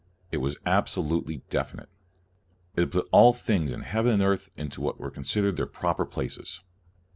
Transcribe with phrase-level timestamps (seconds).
[0.31, 1.87] It was abso lutely definite.
[2.75, 5.67] It had put all things in heaven and earth into what were con sidered their
[5.67, 6.61] proper places.